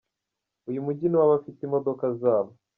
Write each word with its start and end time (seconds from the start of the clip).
Uyu 0.69 0.83
Mujyi 0.85 1.05
ni 1.07 1.15
uw’abafite 1.17 1.59
imodoka 1.63 2.05
zabo”. 2.21 2.51